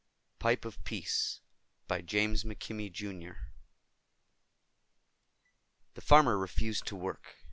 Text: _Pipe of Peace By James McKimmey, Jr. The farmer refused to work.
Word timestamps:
_Pipe 0.39 0.65
of 0.65 0.83
Peace 0.83 1.41
By 1.87 2.01
James 2.01 2.43
McKimmey, 2.43 2.91
Jr. 2.91 3.33
The 5.93 6.01
farmer 6.01 6.39
refused 6.39 6.87
to 6.87 6.95
work. 6.95 7.37